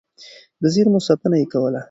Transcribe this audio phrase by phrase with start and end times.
[0.61, 1.79] د زېرمو ساتنه يې کوله.